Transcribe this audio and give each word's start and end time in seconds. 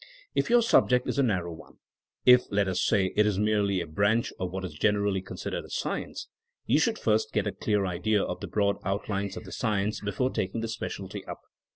If 0.33 0.49
your 0.49 0.63
subject 0.63 1.07
is 1.07 1.19
a 1.19 1.21
narrow 1.21 1.53
one, 1.53 1.75
if 2.25 2.45
let 2.49 2.67
us 2.67 2.81
say 2.83 3.13
it 3.15 3.27
is 3.27 3.37
merely 3.37 3.81
a 3.81 3.85
branch 3.85 4.33
of 4.39 4.49
what 4.51 4.65
is 4.65 4.73
generally 4.73 5.21
con 5.21 5.37
sidered 5.37 5.63
a 5.63 5.69
science, 5.69 6.27
you 6.65 6.79
should 6.79 6.97
first 6.97 7.31
get 7.33 7.45
a 7.45 7.51
clear 7.51 7.85
idea 7.85 8.23
of 8.23 8.39
the 8.39 8.47
broad 8.47 8.77
outlines 8.83 9.37
of 9.37 9.43
the 9.43 9.51
science 9.51 9.99
before 10.01 10.31
taking 10.31 10.61
the 10.61 10.67
specialty 10.67 11.23
up. 11.25 11.41